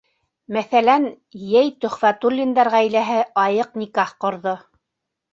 [0.55, 1.03] Мәҫәлән,
[1.49, 4.55] йәй Төхвәтуллиндар ғаиләһе айыҡ никах ҡорҙо.